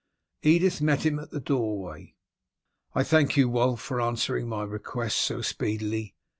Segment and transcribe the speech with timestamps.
[0.41, 2.15] Edith met him at the doorway.
[2.95, 6.15] "I thank you, Wulf, for answering my request so speedily.